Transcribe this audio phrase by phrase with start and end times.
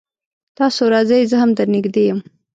[0.57, 2.19] تاسو راځئ زه هم در نږدې يم